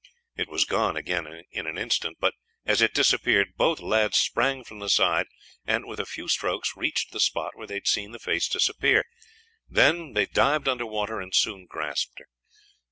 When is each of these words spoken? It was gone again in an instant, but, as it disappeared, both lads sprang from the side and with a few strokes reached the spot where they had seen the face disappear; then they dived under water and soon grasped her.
It 0.35 0.49
was 0.49 0.65
gone 0.65 0.97
again 0.97 1.43
in 1.51 1.67
an 1.67 1.77
instant, 1.77 2.17
but, 2.19 2.33
as 2.65 2.81
it 2.81 2.91
disappeared, 2.95 3.49
both 3.55 3.79
lads 3.79 4.17
sprang 4.17 4.63
from 4.63 4.79
the 4.79 4.89
side 4.89 5.27
and 5.63 5.85
with 5.85 5.99
a 5.99 6.07
few 6.07 6.27
strokes 6.27 6.75
reached 6.75 7.11
the 7.11 7.19
spot 7.19 7.51
where 7.55 7.67
they 7.67 7.75
had 7.75 7.87
seen 7.87 8.11
the 8.11 8.17
face 8.17 8.47
disappear; 8.47 9.05
then 9.69 10.13
they 10.13 10.25
dived 10.25 10.67
under 10.67 10.87
water 10.87 11.21
and 11.21 11.35
soon 11.35 11.67
grasped 11.69 12.17
her. 12.17 12.25